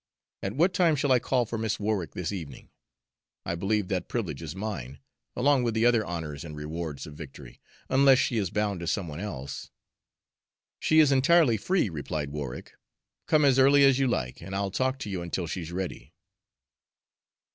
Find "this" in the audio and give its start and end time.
2.15-2.31